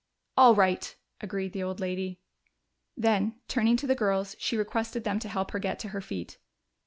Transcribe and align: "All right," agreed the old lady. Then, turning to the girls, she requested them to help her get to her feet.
"All 0.35 0.55
right," 0.55 0.95
agreed 1.19 1.53
the 1.53 1.61
old 1.61 1.79
lady. 1.79 2.19
Then, 2.97 3.35
turning 3.47 3.77
to 3.77 3.85
the 3.85 3.93
girls, 3.93 4.35
she 4.39 4.57
requested 4.57 5.03
them 5.03 5.19
to 5.19 5.29
help 5.29 5.51
her 5.51 5.59
get 5.59 5.77
to 5.77 5.89
her 5.89 6.01
feet. 6.01 6.39